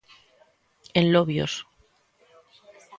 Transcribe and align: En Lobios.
En 0.99 1.05
Lobios. 1.13 1.53